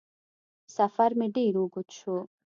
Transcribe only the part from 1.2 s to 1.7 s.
ډېر